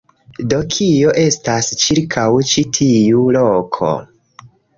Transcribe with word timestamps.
Do, 0.51 0.57
kio 0.75 1.11
estas 1.23 1.69
ĉirkaŭ 1.83 2.25
ĉi 2.53 2.65
tiu 2.79 3.23
loko? 3.37 3.93